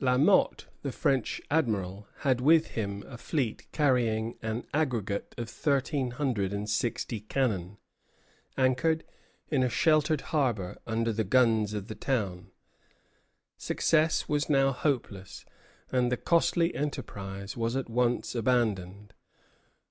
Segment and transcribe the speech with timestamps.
[0.00, 6.12] La Motte, the French admiral, had with him a fleet carrying an aggregate of thirteen
[6.12, 7.76] hundred and sixty cannon,
[8.56, 9.04] anchored
[9.50, 12.50] in a sheltered harbor under the guns of the town.
[13.58, 15.44] Success was now hopeless,
[15.90, 19.12] and the costly enterprise was at once abandoned.